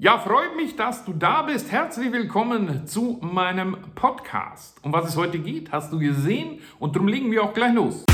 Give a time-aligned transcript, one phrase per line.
[0.00, 1.72] Ja, freut mich, dass du da bist.
[1.72, 4.78] Herzlich willkommen zu meinem Podcast.
[4.84, 8.04] Um was es heute geht, hast du gesehen und darum legen wir auch gleich los.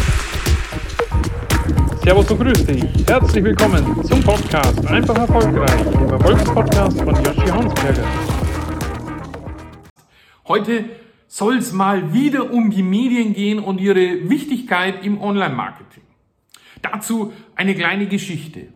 [2.02, 3.06] Servus und grüß dich.
[3.06, 8.08] Herzlich willkommen zum Podcast Einfach erfolgreich, dem Erfolgspodcast von Joshi Hansberger.
[10.48, 10.86] Heute
[11.26, 16.04] soll es mal wieder um die Medien gehen und ihre Wichtigkeit im Online-Marketing.
[16.80, 18.68] Dazu eine kleine Geschichte.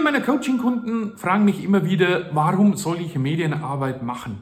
[0.00, 4.38] Viele meiner Coaching-Kunden fragen mich immer wieder, warum soll ich Medienarbeit machen?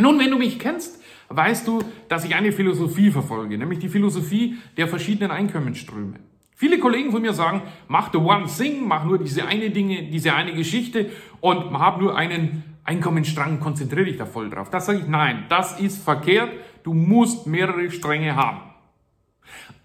[0.00, 1.78] Nun, wenn du mich kennst, weißt du,
[2.08, 6.14] dass ich eine Philosophie verfolge, nämlich die Philosophie der verschiedenen Einkommensströme.
[6.56, 10.34] Viele Kollegen von mir sagen, mach the one thing, mach nur diese eine Dinge, diese
[10.34, 14.70] eine Geschichte und hab nur einen Einkommensstrang, konzentriere dich da voll drauf.
[14.70, 16.50] Das sage ich, nein, das ist verkehrt.
[16.82, 18.71] Du musst mehrere Stränge haben.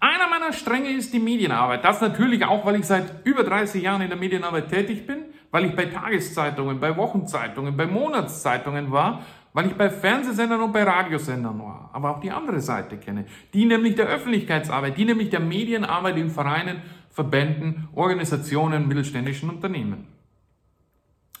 [0.00, 1.84] Einer meiner Stränge ist die Medienarbeit.
[1.84, 5.64] Das natürlich auch, weil ich seit über 30 Jahren in der Medienarbeit tätig bin, weil
[5.64, 11.58] ich bei Tageszeitungen, bei Wochenzeitungen, bei Monatszeitungen war, weil ich bei Fernsehsendern und bei Radiosendern
[11.58, 16.16] war, aber auch die andere Seite kenne, die nämlich der Öffentlichkeitsarbeit, die nämlich der Medienarbeit
[16.16, 20.06] in Vereinen, Verbänden, Organisationen, mittelständischen Unternehmen.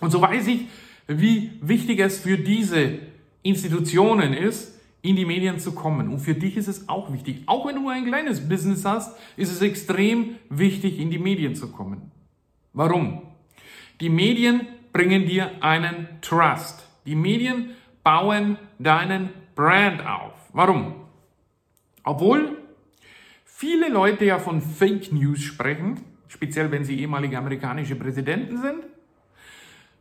[0.00, 0.66] Und so weiß ich,
[1.06, 2.98] wie wichtig es für diese
[3.42, 6.08] Institutionen ist, in die Medien zu kommen.
[6.08, 7.42] Und für dich ist es auch wichtig.
[7.46, 11.70] Auch wenn du ein kleines Business hast, ist es extrem wichtig, in die Medien zu
[11.70, 12.10] kommen.
[12.72, 13.22] Warum?
[14.00, 16.86] Die Medien bringen dir einen Trust.
[17.06, 17.70] Die Medien
[18.02, 20.32] bauen deinen Brand auf.
[20.52, 20.94] Warum?
[22.04, 22.56] Obwohl
[23.44, 28.84] viele Leute ja von Fake News sprechen, speziell wenn sie ehemalige amerikanische Präsidenten sind,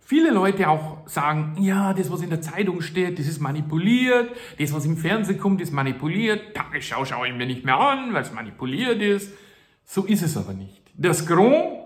[0.08, 4.74] viele Leute auch sagen, ja, das, was in der Zeitung steht, das ist manipuliert, das,
[4.74, 8.32] was im Fernsehen kommt, ist manipuliert, Tagesschau schaue ich mir nicht mehr an, weil es
[8.32, 9.34] manipuliert ist.
[9.84, 10.82] So ist es aber nicht.
[10.94, 11.84] Das Gros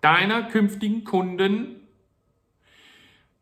[0.00, 1.80] deiner künftigen Kunden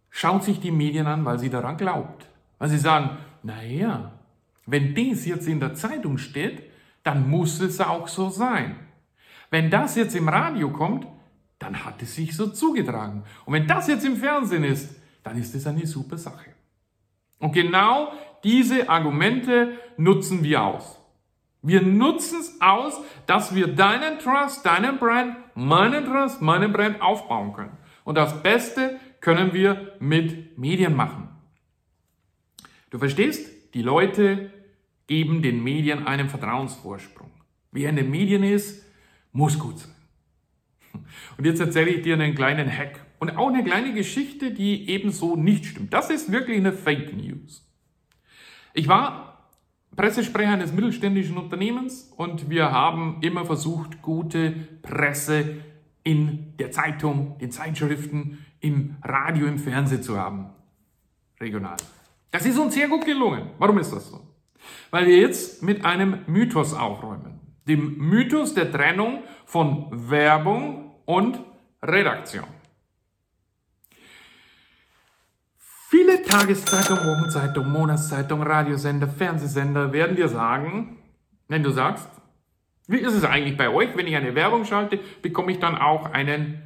[0.09, 2.27] schaut sich die Medien an, weil sie daran glaubt.
[2.59, 4.12] Weil sie sagen, naja,
[4.64, 6.63] wenn das jetzt in der Zeitung steht,
[7.02, 8.77] dann muss es auch so sein.
[9.51, 11.07] Wenn das jetzt im Radio kommt,
[11.58, 13.24] dann hat es sich so zugetragen.
[13.44, 16.50] Und wenn das jetzt im Fernsehen ist, dann ist es eine super Sache.
[17.39, 18.12] Und genau
[18.44, 20.98] diese Argumente nutzen wir aus.
[21.62, 27.52] Wir nutzen es aus, dass wir deinen Trust, deinen Brand, meinen Trust, meinen Brand aufbauen
[27.55, 27.77] können.
[28.05, 31.28] Und das Beste können wir mit Medien machen.
[32.90, 33.74] Du verstehst?
[33.74, 34.52] Die Leute
[35.08, 37.33] geben den Medien einen Vertrauensvorsprung.
[37.72, 38.84] Wer in den Medien ist,
[39.33, 39.95] muss gut sein.
[41.36, 45.36] Und jetzt erzähle ich dir einen kleinen Hack und auch eine kleine Geschichte, die ebenso
[45.36, 45.92] nicht stimmt.
[45.92, 47.67] Das ist wirklich eine Fake News.
[48.74, 49.27] Ich war
[49.96, 54.52] Pressesprecher eines mittelständischen Unternehmens und wir haben immer versucht, gute
[54.83, 55.57] Presse
[56.05, 60.51] in der Zeitung, den Zeitschriften, im Radio, im Fernsehen zu haben.
[61.40, 61.77] Regional.
[62.30, 63.51] Das ist uns sehr gut gelungen.
[63.58, 64.20] Warum ist das so?
[64.90, 67.40] Weil wir jetzt mit einem Mythos aufräumen.
[67.67, 71.40] Dem Mythos der Trennung von Werbung und
[71.83, 72.46] Redaktion.
[75.89, 80.98] Viele Tageszeitungen, Wochenzeitungen, Monatszeitungen, Radiosender, Fernsehsender werden dir sagen,
[81.48, 82.08] wenn du sagst,
[82.89, 86.06] wie ist es eigentlich bei euch, wenn ich eine Werbung schalte, bekomme ich dann auch
[86.12, 86.62] einen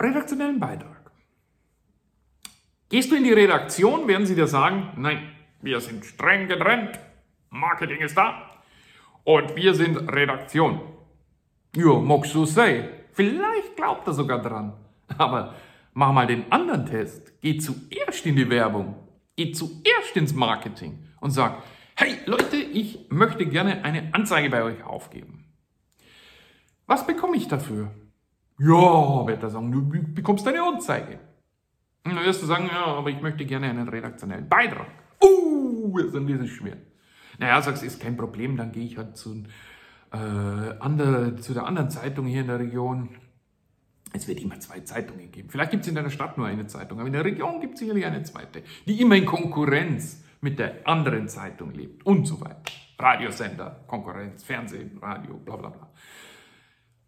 [0.00, 1.10] redaktionellen Beitrag.
[2.88, 5.30] Gehst du in die Redaktion, werden sie dir sagen, nein,
[5.60, 6.98] wir sind streng getrennt,
[7.50, 8.50] Marketing ist da
[9.24, 10.80] und wir sind Redaktion.
[11.76, 12.88] Ja, mag so sein.
[13.12, 14.74] Vielleicht glaubt er sogar dran.
[15.18, 15.54] Aber
[15.92, 17.40] mach mal den anderen Test.
[17.40, 18.96] Geh zuerst in die Werbung.
[19.36, 21.62] Geh zuerst ins Marketing und sag,
[21.96, 25.44] hey Leute, ich möchte gerne eine Anzeige bei euch aufgeben.
[26.86, 27.90] Was bekomme ich dafür?
[28.58, 29.82] Ja, wird er sagen, du
[30.14, 31.18] bekommst eine Anzeige.
[32.04, 34.86] Und dann wirst du sagen, ja, aber ich möchte gerne einen redaktionellen Beitrag.
[35.22, 36.76] Uh, ist ein bisschen schwer.
[37.38, 39.44] Naja, sagst, ist kein Problem, dann gehe ich halt zu
[40.14, 43.08] äh, andere, zu der anderen Zeitung hier in der Region.
[44.12, 45.50] Es wird immer zwei Zeitungen geben.
[45.50, 47.80] Vielleicht gibt es in deiner Stadt nur eine Zeitung, aber in der Region gibt es
[47.80, 52.62] sicherlich eine zweite, die immer in Konkurrenz mit der anderen Zeitung lebt und so weiter.
[52.96, 55.90] Radiosender, Konkurrenz, Fernsehen, Radio, bla bla bla.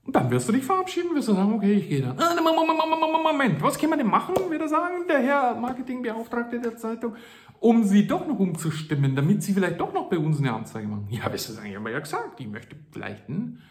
[0.07, 2.17] Und dann wirst du dich verabschieden, wirst du sagen, okay, ich gehe dann.
[2.17, 7.17] Moment, was kann man denn machen, wird er sagen, der Herr Marketingbeauftragte der Zeitung?
[7.61, 11.07] Um sie doch noch umzustimmen, damit sie vielleicht doch noch bei uns eine Anzeige machen.
[11.11, 13.63] Ja, sagen, ich habe ja gesagt, ich möchte vielleicht einen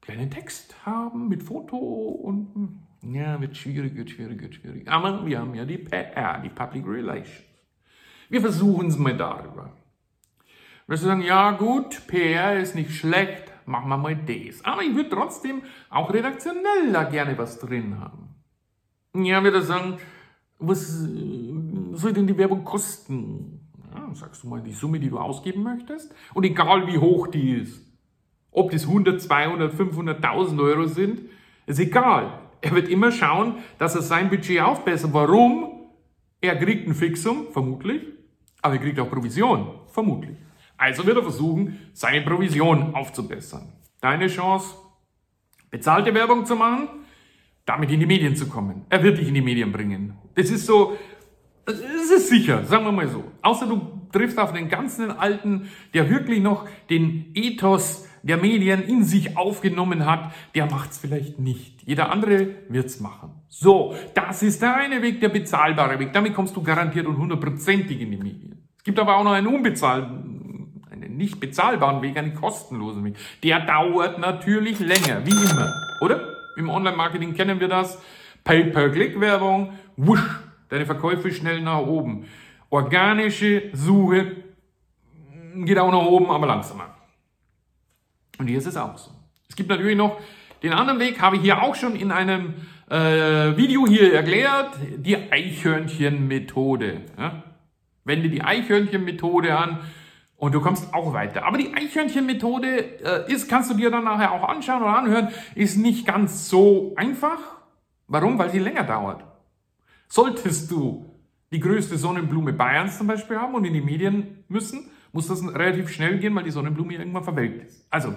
[0.00, 4.88] kleinen Text haben mit Foto und hm, ja, wird schwierig, wird schwierig, wird schwierig.
[4.88, 7.42] Aber wir haben ja die PR, die Public Relations.
[8.28, 9.72] Wir versuchen es mal darüber.
[10.86, 14.64] Du sagen, ja gut, PR ist nicht schlecht, machen wir mal das.
[14.64, 18.34] Aber ich würde trotzdem auch redaktionell da gerne was drin haben.
[19.14, 19.98] Ja, würde sagen,
[20.58, 21.06] was
[21.96, 23.60] soll denn die Werbung kosten?
[23.94, 26.14] Ja, sagst du mal die Summe, die du ausgeben möchtest.
[26.34, 27.80] Und egal wie hoch die ist,
[28.50, 31.22] ob das 100, 200, 500.000 Euro sind,
[31.66, 32.40] ist egal.
[32.60, 35.12] Er wird immer schauen, dass er sein Budget aufbessert.
[35.12, 35.88] Warum?
[36.40, 38.02] Er kriegt ein Fixum, vermutlich,
[38.62, 40.36] aber er kriegt auch Provision, vermutlich.
[40.76, 43.72] Also wird er versuchen, seine Provision aufzubessern.
[44.00, 44.74] Deine Chance,
[45.70, 46.88] bezahlte Werbung zu machen,
[47.64, 48.84] damit in die Medien zu kommen.
[48.90, 50.18] Er wird dich in die Medien bringen.
[50.34, 50.96] Das ist so,
[51.66, 53.24] es ist sicher, sagen wir mal so.
[53.42, 59.04] Außer du triffst auf den ganzen Alten, der wirklich noch den Ethos der Medien in
[59.04, 61.82] sich aufgenommen hat, der macht's vielleicht nicht.
[61.84, 63.32] Jeder andere wird's machen.
[63.48, 66.12] So, das ist der eine Weg, der bezahlbare Weg.
[66.14, 68.68] Damit kommst du garantiert und hundertprozentig in die Medien.
[68.78, 73.16] Es gibt aber auch noch einen unbezahlbaren, einen nicht bezahlbaren Weg, einen kostenlosen Weg.
[73.42, 76.34] Der dauert natürlich länger, wie immer, oder?
[76.56, 78.00] Im Online-Marketing kennen wir das.
[78.44, 80.40] Pay-per-Click-Werbung, wusch,
[80.74, 82.26] deine Verkäufe schnell nach oben.
[82.68, 84.32] Organische Suche
[85.54, 86.96] geht auch nach oben, aber langsamer.
[88.38, 89.12] Und hier ist es auch so.
[89.48, 90.18] Es gibt natürlich noch
[90.64, 92.54] den anderen Weg, habe ich hier auch schon in einem
[92.90, 97.02] äh, Video hier erklärt, die Eichhörnchen-Methode.
[97.16, 97.44] Ja?
[98.04, 99.78] Wende die Eichhörnchen-Methode an
[100.36, 101.44] und du kommst auch weiter.
[101.44, 105.76] Aber die Eichhörnchen-Methode äh, ist, kannst du dir dann nachher auch anschauen oder anhören, ist
[105.76, 107.38] nicht ganz so einfach.
[108.08, 108.40] Warum?
[108.40, 109.22] Weil sie länger dauert.
[110.08, 111.10] Solltest du
[111.52, 115.88] die größte Sonnenblume Bayerns zum Beispiel haben und in die Medien müssen, muss das relativ
[115.90, 117.86] schnell gehen, weil die Sonnenblume irgendwann verwelkt ist.
[117.90, 118.14] Also,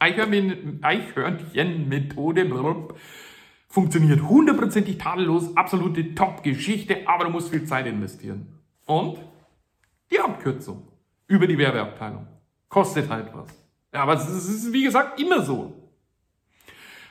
[0.00, 2.50] Eichhörnchen-Methode
[3.68, 8.58] funktioniert hundertprozentig tadellos, absolute Top-Geschichte, aber du musst viel Zeit investieren.
[8.86, 9.18] Und
[10.10, 10.88] die Abkürzung
[11.26, 12.26] über die Werbeabteilung
[12.68, 13.48] kostet halt was.
[13.92, 15.90] Ja, aber es ist, wie gesagt, immer so.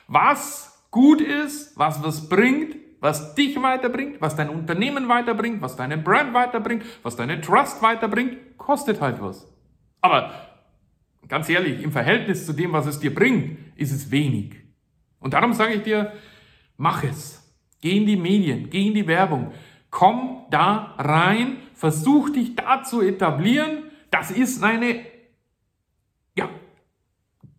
[0.06, 5.98] Was gut ist, was was bringt, was dich weiterbringt, was dein Unternehmen weiterbringt, was deine
[5.98, 9.46] Brand weiterbringt, was deine Trust weiterbringt, kostet halt was.
[10.00, 10.32] Aber
[11.28, 14.54] ganz ehrlich, im Verhältnis zu dem, was es dir bringt, ist es wenig.
[15.18, 16.14] Und darum sage ich dir,
[16.78, 17.54] mach es.
[17.82, 19.52] Geh in die Medien, geh in die Werbung,
[19.90, 23.90] komm da rein, versuch dich da zu etablieren.
[24.10, 25.00] Das ist eine,
[26.38, 26.48] ja,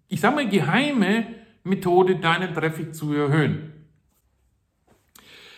[0.08, 1.28] ich sage mal, geheime
[1.64, 3.75] Methode, deinen Traffic zu erhöhen.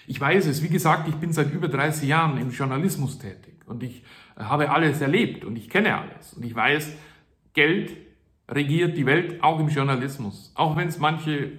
[0.09, 3.83] Ich weiß es, wie gesagt, ich bin seit über 30 Jahren im Journalismus tätig und
[3.83, 4.04] ich
[4.38, 6.33] habe alles erlebt und ich kenne alles.
[6.33, 6.95] Und ich weiß,
[7.51, 7.92] Geld
[8.50, 11.51] regiert die Welt auch im Journalismus, auch wenn es manche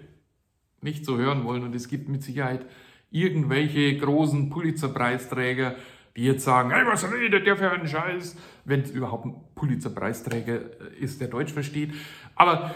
[0.81, 1.63] nicht so hören wollen.
[1.63, 2.65] Und es gibt mit Sicherheit
[3.11, 5.77] irgendwelche großen Pulitzerpreisträger,
[6.17, 8.35] die jetzt sagen, hey, was redet der für einen Scheiß,
[8.65, 11.93] wenn es überhaupt ein Pulitzerpreisträger äh, ist, der Deutsch versteht.
[12.35, 12.75] Aber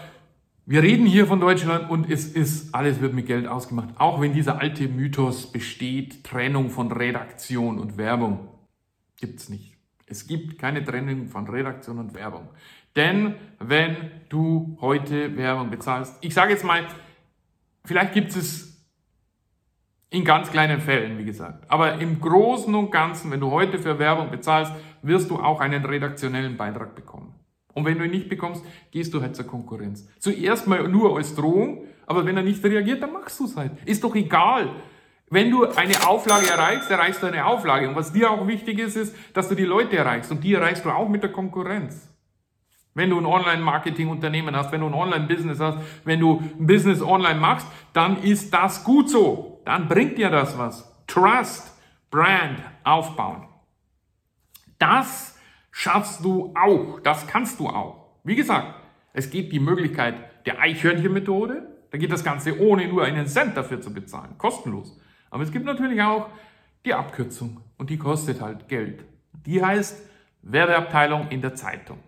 [0.65, 3.89] wir reden hier von Deutschland und es ist, alles wird mit Geld ausgemacht.
[3.97, 8.49] Auch wenn dieser alte Mythos besteht, Trennung von Redaktion und Werbung.
[9.17, 9.77] Gibt's nicht.
[10.07, 12.49] Es gibt keine Trennung von Redaktion und Werbung.
[12.95, 13.97] Denn wenn
[14.29, 16.87] du heute Werbung bezahlst, ich sage jetzt mal,
[17.85, 18.87] vielleicht gibt es
[20.11, 23.99] in ganz kleinen Fällen, wie gesagt, aber im Großen und Ganzen, wenn du heute für
[23.99, 27.35] Werbung bezahlst, wirst du auch einen redaktionellen Beitrag bekommen.
[27.75, 30.09] Und wenn du ihn nicht bekommst, gehst du halt zur Konkurrenz.
[30.19, 33.73] Zuerst mal nur als Drohung, aber wenn er nicht reagiert, dann machst du es halt.
[33.85, 34.71] Ist doch egal.
[35.31, 37.89] Wenn du eine Auflage erreichst, erreichst du eine Auflage.
[37.89, 40.31] Und was dir auch wichtig ist, ist, dass du die Leute erreichst.
[40.31, 42.09] Und die erreichst du auch mit der Konkurrenz.
[42.95, 47.41] Wenn du ein Online-Marketing-Unternehmen hast, wenn du ein Online-Business hast, wenn du ein Business online
[47.41, 49.63] machst, dann ist das gut so.
[49.65, 50.87] Dann bringt dir das was.
[51.07, 51.73] Trust,
[52.11, 53.49] Brand aufbauen.
[54.79, 55.32] Das
[55.73, 57.01] schaffst du auch.
[57.01, 58.13] Das kannst du auch.
[58.23, 58.75] Wie gesagt,
[59.13, 60.15] es gibt die Möglichkeit
[60.47, 61.67] der Eichhörnchen-Methode.
[61.91, 64.39] Da geht das Ganze ohne nur einen Cent dafür zu bezahlen.
[64.39, 65.01] Kostenlos.
[65.31, 66.29] Aber es gibt natürlich auch
[66.85, 67.61] die Abkürzung.
[67.77, 69.05] Und die kostet halt Geld.
[69.47, 70.09] Die heißt
[70.43, 71.99] Werbeabteilung in der Zeitung.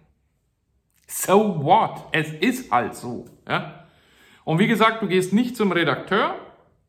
[1.06, 2.06] So what?
[2.12, 3.26] Es ist halt so.
[3.48, 3.86] Ja?
[4.44, 6.36] Und wie gesagt, du gehst nicht zum Redakteur,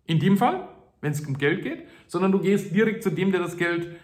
[0.06, 0.68] in dem Fall,
[1.02, 3.96] wenn es um Geld geht, sondern du gehst direkt zu dem, der das Geld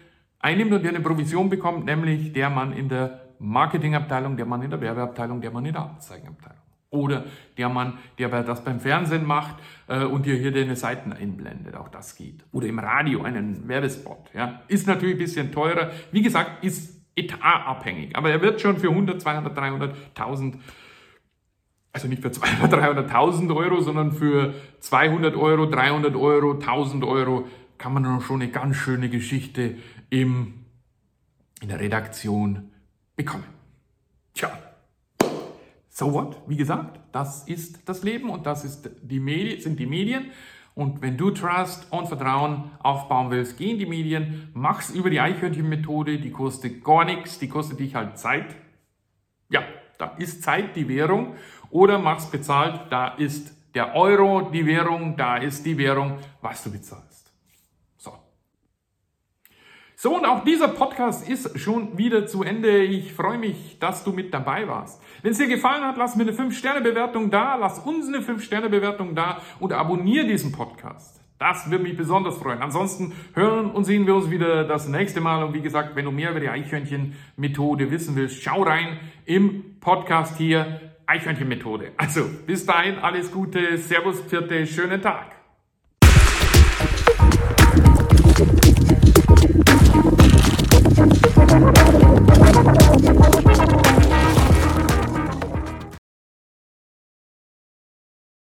[0.42, 4.70] einnimmt und der eine Provision bekommt, nämlich der Mann in der Marketingabteilung, der Mann in
[4.70, 6.58] der Werbeabteilung, der Mann in der Anzeigenabteilung.
[6.90, 7.24] Oder
[7.56, 9.56] der Mann, der das beim Fernsehen macht
[9.88, 11.74] äh, und dir hier deine Seiten einblendet.
[11.74, 12.44] Auch das geht.
[12.52, 14.30] Oder im Radio einen Werbespot.
[14.34, 14.60] Ja.
[14.68, 15.90] Ist natürlich ein bisschen teurer.
[16.10, 18.14] Wie gesagt, ist etatabhängig.
[18.14, 20.58] Aber er wird schon für 100, 200, 300.000
[21.94, 22.72] also nicht für 200,
[23.10, 27.46] 300.000 Euro, sondern für 200 Euro, 300 Euro, 1000 Euro
[27.82, 29.74] kann man schon eine ganz schöne Geschichte
[30.08, 30.66] im,
[31.60, 32.70] in der Redaktion
[33.16, 33.42] bekommen.
[34.34, 34.56] Tja,
[35.88, 36.40] So what?
[36.46, 40.30] Wie gesagt, das ist das Leben und das ist die Medien, sind die Medien.
[40.76, 45.18] Und wenn du Trust und Vertrauen aufbauen willst, geh in die Medien, mach's über die
[45.18, 48.54] Eichhörnchen-Methode, die kostet gar nichts, die kostet dich halt Zeit.
[49.50, 49.64] Ja,
[49.98, 51.34] da ist Zeit die Währung.
[51.70, 56.70] Oder mach's bezahlt, da ist der Euro die Währung, da ist die Währung, was du
[56.70, 57.11] bezahlst.
[60.02, 60.16] So.
[60.16, 62.82] Und auch dieser Podcast ist schon wieder zu Ende.
[62.82, 65.00] Ich freue mich, dass du mit dabei warst.
[65.22, 69.40] Wenn es dir gefallen hat, lass mir eine 5-Sterne-Bewertung da, lass uns eine 5-Sterne-Bewertung da
[69.60, 71.20] und abonniere diesen Podcast.
[71.38, 72.62] Das würde mich besonders freuen.
[72.62, 75.44] Ansonsten hören und sehen wir uns wieder das nächste Mal.
[75.44, 80.36] Und wie gesagt, wenn du mehr über die Eichhörnchen-Methode wissen willst, schau rein im Podcast
[80.36, 81.92] hier Eichhörnchen-Methode.
[81.96, 85.41] Also bis dahin, alles Gute, Servus, vierte, schönen Tag.